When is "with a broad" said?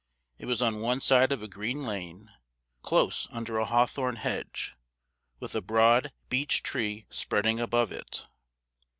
5.39-6.11